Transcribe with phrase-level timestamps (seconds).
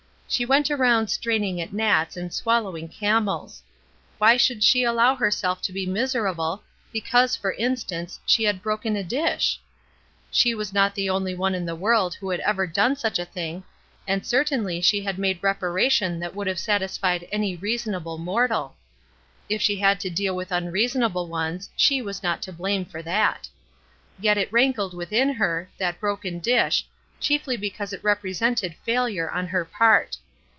[0.33, 3.61] She went around straining at gnats and swallowing camels.
[4.17, 9.03] Why should she allow herself to be miserable, because, for instance, she had broken a
[9.03, 9.59] dish?
[10.31, 13.25] She was not the only one in the world who had ever done such a
[13.25, 13.65] thing,
[14.07, 18.77] and certainly she had made reparation that would have satisfied any reasonable mortal.
[19.49, 23.49] If she had to deal with imreasonable ones, she was not to blame for that.
[24.17, 26.87] Yet it rankled within her— that broken dish,
[27.19, 30.17] chiefly because it represented failure on her part.